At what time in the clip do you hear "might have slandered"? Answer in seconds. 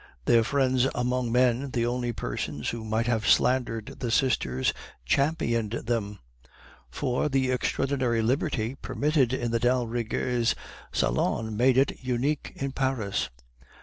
2.83-3.97